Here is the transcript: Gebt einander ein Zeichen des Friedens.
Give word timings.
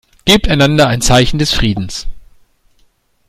Gebt 0.25 0.47
einander 0.47 0.87
ein 0.87 0.99
Zeichen 1.01 1.37
des 1.37 1.53
Friedens. 1.53 2.07